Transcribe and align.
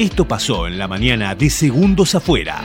Esto 0.00 0.26
pasó 0.26 0.66
en 0.66 0.78
la 0.78 0.88
mañana 0.88 1.34
de 1.34 1.50
Segundos 1.50 2.14
Afuera. 2.14 2.62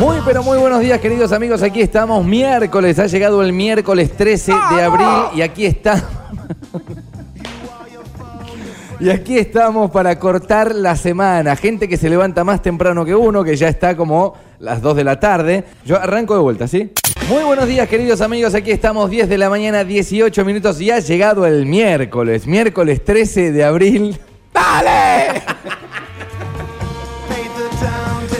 Muy 0.00 0.16
pero 0.24 0.42
muy 0.42 0.56
buenos 0.56 0.80
días 0.80 0.98
queridos 0.98 1.30
amigos, 1.32 1.60
aquí 1.60 1.82
estamos 1.82 2.24
miércoles, 2.24 2.98
ha 2.98 3.06
llegado 3.06 3.42
el 3.42 3.52
miércoles 3.52 4.16
13 4.16 4.50
de 4.70 4.82
abril 4.82 5.06
y 5.36 5.42
aquí 5.42 5.66
está... 5.66 6.08
Y 8.98 9.10
aquí 9.10 9.36
estamos 9.36 9.90
para 9.90 10.18
cortar 10.18 10.74
la 10.74 10.96
semana. 10.96 11.54
Gente 11.56 11.86
que 11.86 11.98
se 11.98 12.08
levanta 12.08 12.44
más 12.44 12.62
temprano 12.62 13.04
que 13.04 13.14
uno, 13.14 13.44
que 13.44 13.56
ya 13.56 13.68
está 13.68 13.94
como 13.94 14.34
las 14.58 14.80
2 14.80 14.96
de 14.96 15.04
la 15.04 15.20
tarde. 15.20 15.64
Yo 15.84 16.00
arranco 16.00 16.34
de 16.34 16.40
vuelta, 16.40 16.66
¿sí? 16.66 16.92
Muy 17.28 17.44
buenos 17.44 17.66
días, 17.66 17.86
queridos 17.88 18.22
amigos. 18.22 18.54
Aquí 18.54 18.70
estamos 18.70 19.10
10 19.10 19.28
de 19.28 19.36
la 19.36 19.50
mañana, 19.50 19.84
18 19.84 20.42
minutos 20.46 20.80
y 20.80 20.90
ha 20.90 21.00
llegado 21.00 21.44
el 21.44 21.66
miércoles, 21.66 22.46
miércoles 22.46 23.04
13 23.04 23.52
de 23.52 23.64
abril. 23.64 24.18
¡Dale! 24.54 25.42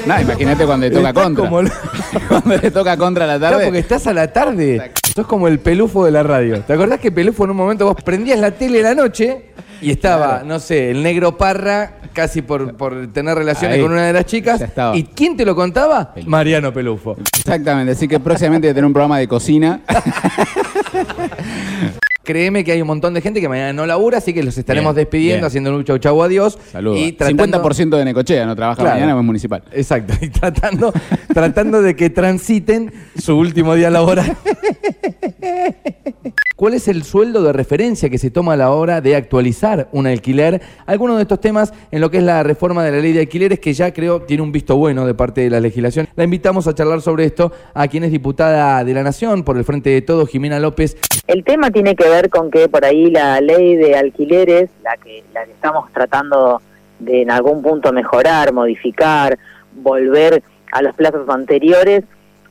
No, 0.07 0.21
imagínate 0.21 0.67
cuando 0.67 0.87
le 0.87 0.93
toca 0.95 1.09
Estás 1.09 1.25
contra. 1.25 1.45
como 1.45 1.61
el- 1.61 1.73
cuando 2.29 2.57
le 2.57 2.71
toca 2.71 2.97
contra 2.97 3.25
a 3.25 3.29
la 3.29 3.39
Claro, 3.39 3.55
tarde. 3.57 3.67
porque 3.67 3.79
estás 3.81 4.07
a 4.07 4.13
la 4.13 4.33
tarde. 4.33 4.93
Sos 5.15 5.27
como 5.27 5.49
el 5.49 5.59
pelufo 5.61 6.05
de 6.05 6.11
la 6.11 6.23
radio. 6.23 6.61
¿Te 6.61 6.73
acordás 6.75 7.01
que 7.01 7.11
pelufo 7.13 7.45
en 7.45 7.51
un 7.51 7.57
momento 7.57 7.87
vos 7.87 7.97
prendías 8.05 8.39
la 8.39 8.51
tele 8.51 8.79
en 8.79 8.85
la 8.85 8.95
noche 8.95 9.47
y 9.81 9.91
estaba, 9.91 10.43
no 10.45 10.59
sé, 10.59 10.91
el 10.91 11.03
negro 11.03 11.37
Parra 11.37 11.99
casi 12.13 12.43
por, 12.43 12.77
por 12.77 13.13
tener 13.13 13.37
relaciones 13.37 13.77
Ahí. 13.77 13.83
con 13.83 13.93
una 13.93 14.07
de 14.07 14.13
las 14.13 14.25
chicas? 14.27 14.61
Ya 14.61 14.67
estaba. 14.67 14.97
¿Y 14.97 15.05
quién 15.05 15.37
te 15.37 15.45
lo 15.45 15.55
contaba? 15.55 16.13
Pelufo. 16.15 16.31
Mariano 16.31 16.73
Pelufo. 16.73 17.17
Exactamente, 17.37 17.93
así 17.93 18.09
que 18.09 18.19
próximamente 18.21 18.69
voy 18.69 18.73
a 18.73 18.75
tener 18.75 18.87
un 18.87 18.93
programa 18.93 19.19
de 19.19 19.29
cocina. 19.29 19.81
Créeme 22.25 22.65
que 22.65 22.73
hay 22.73 22.81
un 22.81 22.87
montón 22.89 23.15
de 23.15 23.21
gente 23.21 23.41
que 23.41 23.49
mañana 23.49 23.73
no 23.73 23.87
labura, 23.87 24.19
así 24.19 24.33
que 24.33 24.43
los 24.43 24.57
estaremos 24.59 24.95
Bien, 24.95 25.05
despidiendo, 25.05 25.37
bien. 25.37 25.45
haciendo 25.45 25.77
un 25.77 25.85
chau 25.85 25.99
chau 25.99 26.23
adiós. 26.23 26.59
Saludos. 26.73 26.99
Y 27.01 27.13
tratando- 27.13 27.63
50% 27.63 27.97
de 27.99 28.05
Necochea 28.05 28.47
no 28.47 28.57
trabaja 28.57 28.81
Claro. 28.83 28.99
mañana, 29.01 29.19
es 29.19 29.25
municipal. 29.25 29.63
Exacto, 29.73 30.15
y 30.21 30.29
tratando, 30.31 30.93
tratando 31.33 31.83
de 31.83 31.95
que 31.95 32.11
transiten 32.11 32.93
su 33.17 33.37
último 33.37 33.75
día 33.75 33.91
laboral. 33.91 34.37
¿Cuál 36.57 36.75
es 36.75 36.87
el 36.87 37.03
sueldo 37.03 37.43
de 37.43 37.53
referencia 37.53 38.09
que 38.09 38.17
se 38.17 38.31
toma 38.31 38.53
a 38.53 38.57
la 38.57 38.71
hora 38.71 39.01
de 39.01 39.17
actualizar 39.17 39.89
un 39.91 40.07
alquiler? 40.07 40.63
Algunos 40.87 41.17
de 41.17 41.23
estos 41.23 41.41
temas 41.41 41.75
en 41.91 42.01
lo 42.01 42.13
que 42.13 42.19
es 42.19 42.23
la 42.23 42.45
reforma 42.45 42.85
de 42.85 42.93
la 42.93 42.99
ley 42.99 43.13
de 43.13 43.23
alquileres, 43.23 43.59
que 43.59 43.73
ya 43.73 43.93
creo 43.93 44.23
tiene 44.23 44.45
un 44.45 44.53
visto 44.53 44.77
bueno 44.77 45.05
de 45.05 45.15
parte 45.15 45.41
de 45.41 45.51
la 45.51 45.59
legislación. 45.59 46.07
La 46.15 46.23
invitamos 46.23 46.69
a 46.69 46.75
charlar 46.75 47.01
sobre 47.01 47.25
esto 47.25 47.51
a 47.75 47.89
quien 47.89 48.05
es 48.05 48.13
diputada 48.13 48.85
de 48.85 48.95
la 48.95 49.03
Nación 49.03 49.43
por 49.43 49.57
el 49.57 49.65
Frente 49.65 49.91
de 49.91 50.01
Todos, 50.03 50.29
Jimena 50.29 50.61
López. 50.61 50.97
El 51.27 51.43
tema 51.43 51.73
tiene 51.73 51.97
que 51.97 52.09
ver 52.09 52.31
con 52.31 52.53
que 52.53 52.69
por 52.69 52.85
ahí 52.85 53.11
la 53.11 53.41
ley 53.41 53.75
de 53.75 53.97
alquileres, 53.97 54.71
la 54.85 54.97
que, 54.97 55.25
la 55.35 55.47
que 55.47 55.51
estamos 55.51 55.93
tratando 55.93 56.63
de 57.01 57.23
en 57.23 57.33
algún 57.33 57.63
punto 57.63 57.93
mejorar, 57.93 58.53
modificar, 58.53 59.37
volver 59.75 60.45
a 60.71 60.83
los 60.83 60.95
plazos 60.95 61.29
anteriores, 61.29 62.05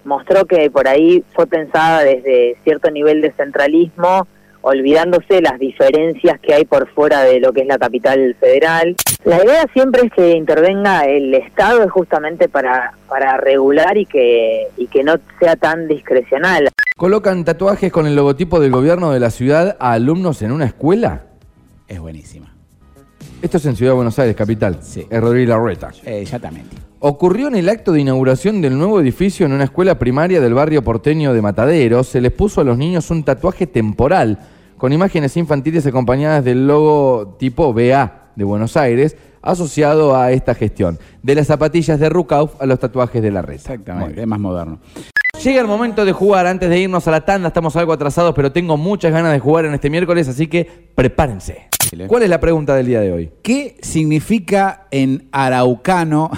mostró 0.05 0.45
que 0.45 0.69
por 0.69 0.87
ahí 0.87 1.23
fue 1.33 1.47
pensada 1.47 2.03
desde 2.03 2.57
cierto 2.63 2.91
nivel 2.91 3.21
de 3.21 3.31
centralismo, 3.33 4.27
olvidándose 4.61 5.41
las 5.41 5.59
diferencias 5.59 6.39
que 6.39 6.53
hay 6.53 6.65
por 6.65 6.87
fuera 6.89 7.21
de 7.23 7.39
lo 7.39 7.51
que 7.51 7.61
es 7.61 7.67
la 7.67 7.77
capital 7.77 8.35
federal. 8.39 8.95
La 9.25 9.43
idea 9.43 9.65
siempre 9.73 10.03
es 10.05 10.11
que 10.13 10.31
intervenga 10.31 11.05
el 11.05 11.33
Estado 11.33 11.83
es 11.83 11.91
justamente 11.91 12.47
para, 12.47 12.93
para 13.07 13.37
regular 13.37 13.97
y 13.97 14.05
que, 14.05 14.67
y 14.77 14.87
que 14.87 15.03
no 15.03 15.15
sea 15.39 15.55
tan 15.55 15.87
discrecional. 15.87 16.69
¿Colocan 16.95 17.43
tatuajes 17.43 17.91
con 17.91 18.07
el 18.07 18.15
logotipo 18.15 18.59
del 18.59 18.71
gobierno 18.71 19.11
de 19.11 19.19
la 19.19 19.31
ciudad 19.31 19.75
a 19.79 19.93
alumnos 19.93 20.41
en 20.41 20.51
una 20.51 20.65
escuela? 20.65 21.23
Es 21.87 21.99
buenísima. 21.99 22.52
Esto 23.44 23.58
es 23.58 23.66
en 23.66 23.75
Ciudad 23.75 23.91
de 23.91 23.95
Buenos 23.95 24.17
Aires, 24.19 24.38
capital. 24.38 24.80
Sí. 24.81 25.05
Es 25.09 25.19
Rodríguez 25.19 25.49
Larreta. 25.49 25.91
Eh, 26.05 26.22
Exactamente. 26.22 26.77
Ocurrió 26.99 27.49
en 27.49 27.55
el 27.55 27.67
acto 27.67 27.91
de 27.91 27.99
inauguración 27.99 28.61
del 28.61 28.77
nuevo 28.77 29.02
edificio 29.02 29.45
en 29.45 29.52
una 29.52 29.66
escuela 29.66 29.99
primaria 29.99 30.39
del 30.39 30.53
barrio 30.53 30.81
porteño 30.81 31.33
de 31.33 31.41
Mataderos. 31.41 32.08
Se 32.08 32.21
les 32.21 32.31
puso 32.31 32.61
a 32.61 32.64
los 32.64 32.77
niños 32.77 33.11
un 33.11 33.26
tatuaje 33.26 33.67
temporal 33.67 34.39
con 34.77 34.93
imágenes 34.93 35.36
infantiles 35.36 35.86
acompañadas 35.86 36.45
del 36.45 36.65
logo 36.67 37.36
tipo 37.37 37.73
BA 37.73 38.30
de 38.33 38.45
Buenos 38.45 38.77
Aires 38.77 39.17
asociado 39.42 40.15
a 40.15 40.31
esta 40.31 40.55
gestión. 40.55 40.98
De 41.21 41.36
las 41.36 41.48
zapatillas 41.48 41.99
de 41.99 42.08
Rukauf 42.08 42.61
a 42.61 42.65
los 42.65 42.80
tatuajes 42.80 43.21
de 43.21 43.30
la 43.30 43.42
reta. 43.42 43.73
Exactamente, 43.73 44.21
es 44.21 44.27
más 44.27 44.39
moderno. 44.39 44.80
Llega 45.43 45.59
el 45.59 45.67
momento 45.67 46.05
de 46.05 46.14
jugar. 46.14 46.48
Antes 46.48 46.70
de 46.70 46.80
irnos 46.80 47.05
a 47.05 47.11
la 47.11 47.26
tanda, 47.26 47.49
estamos 47.49 47.76
algo 47.76 47.92
atrasados, 47.92 48.33
pero 48.33 48.54
tengo 48.54 48.77
muchas 48.77 49.11
ganas 49.11 49.33
de 49.33 49.39
jugar 49.39 49.65
en 49.65 49.73
este 49.73 49.89
miércoles, 49.89 50.30
así 50.30 50.48
que 50.48 50.87
prepárense. 50.95 51.67
¿Cuál 52.08 52.23
es 52.23 52.30
la 52.30 52.39
pregunta 52.39 52.73
del 52.76 52.86
día 52.86 53.02
de 53.02 53.11
hoy? 53.11 53.31
¿Qué 53.42 53.76
significa 53.81 54.87
en 54.89 55.27
araucano? 55.33 56.31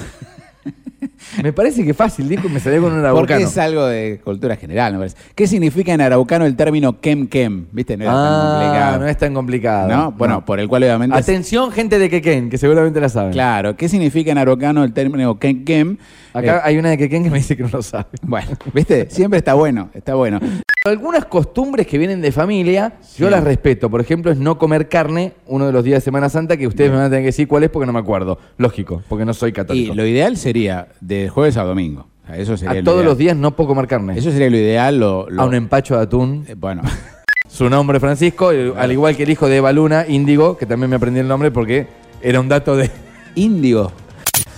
Me 1.43 1.53
parece 1.53 1.83
que 1.85 1.93
fácil, 1.93 2.27
dijo 2.29 2.49
me 2.49 2.59
salió 2.59 2.81
con 2.81 2.91
un 2.93 3.01
Porque 3.11 3.33
araucano. 3.33 3.45
es 3.47 3.57
algo 3.57 3.85
de 3.85 4.19
cultura 4.23 4.55
general, 4.55 4.93
me 4.93 4.99
parece. 4.99 5.17
¿Qué 5.35 5.47
significa 5.47 5.93
en 5.93 6.01
araucano 6.01 6.45
el 6.45 6.55
término 6.55 6.99
kem 7.01 7.27
kem? 7.27 7.65
¿Viste? 7.71 7.97
No 7.97 8.03
era 8.05 8.13
tan 8.13 8.21
Ah, 8.23 8.49
complicado. 8.59 8.99
no 8.99 9.07
es 9.07 9.17
tan 9.17 9.33
complicado. 9.33 9.87
¿No? 9.89 10.11
Bueno, 10.11 10.35
No. 10.35 10.45
por 10.45 10.59
el 10.59 10.67
cual 10.67 10.83
obviamente... 10.83 11.17
es- 11.17 11.23
Atención, 11.23 11.71
gente 11.71 11.99
de 11.99 12.09
Quequén, 12.09 12.49
que 12.49 12.57
seguramente 12.57 12.99
la 13.01 13.09
saben. 13.09 13.31
Claro, 13.33 13.75
¿qué 13.75 13.87
significa 13.89 14.31
en 14.31 14.37
araucano 14.37 14.83
el 14.83 14.93
término 14.93 15.37
kem 15.39 15.63
kem? 15.65 15.97
Acá 16.33 16.57
Eh, 16.57 16.61
hay 16.63 16.77
una 16.77 16.89
de 16.89 16.97
Quequén 16.97 17.23
que 17.23 17.29
me 17.29 17.37
dice 17.37 17.55
que 17.55 17.63
no 17.63 17.69
lo 17.71 17.81
sabe. 17.81 18.05
bueno, 18.21 18.49
¿viste? 18.73 19.07
Siempre 19.09 19.37
está 19.39 19.53
bueno, 19.53 19.89
está 19.93 20.15
bueno. 20.15 20.39
Algunas 20.89 21.25
costumbres 21.25 21.87
que 21.87 21.97
vienen 21.97 22.21
de 22.21 22.31
familia, 22.31 22.93
yo 23.17 23.27
las 23.31 23.43
respeto. 23.43 23.89
Por 23.89 24.01
ejemplo, 24.01 24.31
es 24.31 24.37
no 24.37 24.59
comer 24.59 24.87
carne 24.87 25.33
uno 25.47 25.65
de 25.65 25.71
los 25.71 25.83
días 25.83 25.97
de 25.97 26.01
Semana 26.05 26.29
Santa, 26.29 26.57
que 26.57 26.67
ustedes 26.67 26.91
me 26.91 26.97
van 26.97 27.05
a 27.07 27.09
tener 27.09 27.23
que 27.23 27.27
decir 27.27 27.47
cuál 27.47 27.63
es 27.63 27.71
porque 27.71 27.87
no 27.87 27.93
me 27.93 27.97
acuerdo. 27.97 28.37
Lógico, 28.57 29.01
porque 29.09 29.25
no 29.25 29.33
soy 29.33 29.49
Y 29.49 29.53
católico. 29.53 29.95
lo 29.95 30.05
ideal 30.05 30.37
sería 30.37 30.89
de 31.01 31.27
jueves 31.27 31.57
a 31.57 31.63
domingo. 31.63 32.05
O 32.23 32.27
sea, 32.27 32.37
eso 32.37 32.55
sería 32.55 32.73
A 32.73 32.75
lo 32.75 32.83
todos 32.83 32.97
ideal. 32.97 33.09
los 33.09 33.17
días 33.17 33.35
no 33.35 33.55
puedo 33.55 33.69
comer 33.69 33.87
carne. 33.87 34.15
Eso 34.15 34.29
sería 34.29 34.47
lo 34.47 34.57
ideal. 34.57 34.99
Lo, 34.99 35.27
lo- 35.27 35.41
A 35.41 35.45
un 35.45 35.55
empacho 35.55 35.95
de 35.97 36.03
atún. 36.03 36.45
eh, 36.47 36.53
bueno, 36.55 36.83
Su 37.49 37.67
nombre 37.67 37.99
Francisco, 37.99 38.53
y- 38.53 38.71
al 38.77 38.91
igual 38.91 39.17
que 39.17 39.23
el 39.23 39.31
hijo 39.31 39.49
de 39.49 39.57
Eva 39.57 39.71
Luna, 39.71 40.05
Índigo, 40.07 40.55
que 40.55 40.67
también 40.67 40.91
me 40.91 40.97
aprendí 40.97 41.19
el 41.19 41.27
nombre 41.27 41.49
porque 41.49 41.87
era 42.21 42.39
un 42.39 42.47
dato 42.47 42.75
de... 42.77 42.91
índigo. 43.33 43.91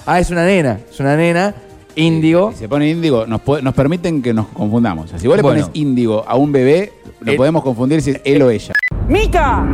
Ah, 0.05 0.19
es 0.19 0.29
una 0.29 0.45
nena, 0.45 0.79
es 0.91 0.99
una 0.99 1.15
nena, 1.15 1.55
Índigo. 1.97 2.51
Si 2.53 2.59
se 2.59 2.69
pone 2.69 2.87
índigo, 2.89 3.25
nos, 3.25 3.41
nos 3.61 3.73
permiten 3.73 4.21
que 4.21 4.33
nos 4.33 4.47
confundamos. 4.47 5.05
O 5.05 5.07
sea, 5.09 5.19
si 5.19 5.27
vos 5.27 5.35
le 5.35 5.41
Bueno. 5.43 5.61
pones 5.63 5.71
índigo 5.75 6.23
a 6.27 6.35
un 6.35 6.51
bebé, 6.51 6.93
lo 7.21 7.31
El- 7.31 7.37
podemos 7.37 7.63
confundir 7.63 8.01
si 8.01 8.11
es 8.11 8.21
él 8.23 8.41
o 8.43 8.49
ella. 8.49 8.73
¡Mica! 9.07 9.65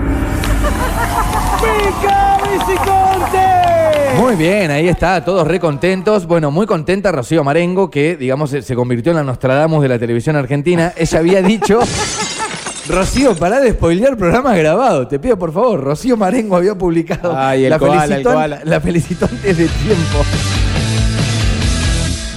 ¡Mica 1.62 2.38
Viciconte! 2.44 4.20
Muy 4.20 4.36
bien, 4.36 4.70
ahí 4.72 4.88
está, 4.88 5.24
todos 5.26 5.48
re 5.48 5.60
contentos. 5.60 6.26
Bueno, 6.28 6.52
muy 6.52 6.66
contenta 6.66 7.12
Rocío 7.12 7.44
Marengo, 7.44 7.90
que 7.90 8.16
digamos 8.16 8.50
se, 8.52 8.62
se 8.62 8.76
convirtió 8.76 9.12
en 9.12 9.18
la 9.18 9.24
Nostradamus 9.24 9.82
de 9.82 9.90
la 9.90 10.00
televisión 10.00 10.36
argentina. 10.36 10.94
Ella 10.96 11.20
había 11.20 11.42
dicho. 11.42 11.80
Rocío, 12.88 13.34
pará 13.36 13.60
de 13.62 13.72
spoilear 13.72 14.18
programas 14.18 14.58
grabados. 14.58 15.08
Te 15.08 15.18
pido 15.20 15.38
por 15.40 15.54
favor. 15.54 15.80
Rocío 15.82 16.16
Marengo 16.18 16.56
había 16.58 16.76
publicado. 16.76 17.34
Ay, 17.36 17.64
el 17.66 17.70
la, 17.70 17.80
koala, 17.80 18.02
felicitó, 18.02 18.30
el 18.30 18.36
koala. 18.36 18.62
la 18.66 18.82
felicitó 18.82 19.26
antes 19.26 19.58
de 19.58 19.68
tiempo. 19.68 20.20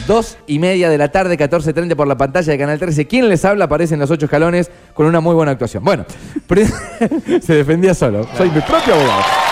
Dos 0.06 0.38
y 0.46 0.60
media 0.60 0.88
de 0.88 0.98
la 0.98 1.08
tarde, 1.08 1.36
14.30 1.36 1.96
por 1.96 2.06
la 2.06 2.16
pantalla 2.16 2.52
de 2.52 2.58
Canal 2.58 2.78
13. 2.78 3.06
¿Quién 3.06 3.28
les 3.28 3.44
habla? 3.44 3.64
Aparecen 3.64 3.98
los 3.98 4.10
ocho 4.10 4.26
escalones 4.26 4.70
con 4.94 5.06
una 5.06 5.20
muy 5.20 5.34
buena 5.34 5.52
actuación. 5.52 5.82
Bueno, 5.82 6.04
se 7.42 7.54
defendía 7.54 7.92
solo. 7.92 8.26
Soy 8.36 8.50
mi 8.50 8.60
propio 8.60 8.94
abogado. 8.94 9.45